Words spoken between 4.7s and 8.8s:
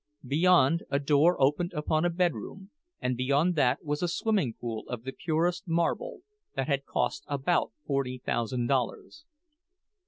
of the purest marble, that had cost about forty thousand